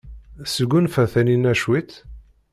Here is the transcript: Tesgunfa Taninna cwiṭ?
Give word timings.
Tesgunfa 0.43 1.03
Taninna 1.11 1.53
cwiṭ? 1.61 1.89